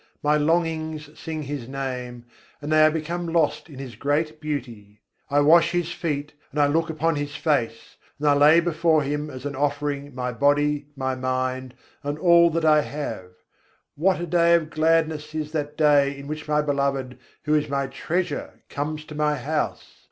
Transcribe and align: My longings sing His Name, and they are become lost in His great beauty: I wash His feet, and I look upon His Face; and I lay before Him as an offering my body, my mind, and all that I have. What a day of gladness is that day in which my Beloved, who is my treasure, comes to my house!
My 0.23 0.35
longings 0.35 1.11
sing 1.19 1.43
His 1.43 1.67
Name, 1.67 2.25
and 2.59 2.71
they 2.71 2.83
are 2.83 2.89
become 2.89 3.27
lost 3.27 3.69
in 3.69 3.77
His 3.77 3.95
great 3.95 4.41
beauty: 4.41 4.99
I 5.29 5.41
wash 5.41 5.73
His 5.73 5.91
feet, 5.91 6.33
and 6.49 6.59
I 6.59 6.65
look 6.65 6.89
upon 6.89 7.17
His 7.17 7.35
Face; 7.35 7.97
and 8.17 8.27
I 8.27 8.33
lay 8.33 8.61
before 8.61 9.03
Him 9.03 9.29
as 9.29 9.45
an 9.45 9.55
offering 9.55 10.15
my 10.15 10.31
body, 10.31 10.87
my 10.95 11.13
mind, 11.13 11.75
and 12.01 12.17
all 12.17 12.49
that 12.49 12.65
I 12.65 12.81
have. 12.81 13.29
What 13.95 14.19
a 14.19 14.25
day 14.25 14.55
of 14.55 14.71
gladness 14.71 15.35
is 15.35 15.51
that 15.51 15.77
day 15.77 16.17
in 16.17 16.25
which 16.25 16.47
my 16.47 16.63
Beloved, 16.63 17.19
who 17.43 17.53
is 17.53 17.69
my 17.69 17.85
treasure, 17.85 18.61
comes 18.69 19.05
to 19.05 19.13
my 19.13 19.35
house! 19.37 19.99